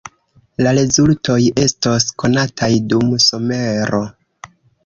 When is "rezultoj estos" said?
0.77-2.09